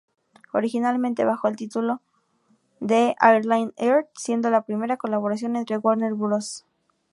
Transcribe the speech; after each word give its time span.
Originalmente 0.51 1.25
bajo 1.25 1.47
el 1.47 1.55
título 1.55 2.01
de 2.79 3.15
"Airline 3.19 3.71
Earth", 3.77 4.09
siendo 4.15 4.49
la 4.49 4.63
primera 4.65 4.97
colaboración 4.97 5.55
entre 5.55 5.77
Warner 5.77 6.15
Bros. 6.15 6.65